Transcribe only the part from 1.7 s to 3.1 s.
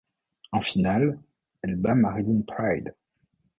bat Marilyn Pryde.